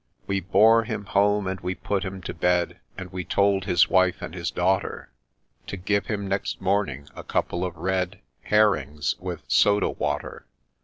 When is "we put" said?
1.59-2.03